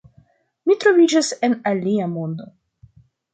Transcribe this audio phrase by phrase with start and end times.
[0.69, 2.49] Mi troviĝas en alia mondo.